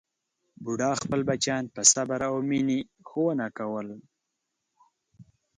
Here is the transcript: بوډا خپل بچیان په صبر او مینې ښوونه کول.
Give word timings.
بوډا 0.63 0.91
خپل 1.01 1.19
بچیان 1.29 1.63
په 1.75 1.81
صبر 1.93 2.19
او 2.29 2.35
مینې 2.49 2.79
ښوونه 3.07 3.47
کول. 3.57 3.87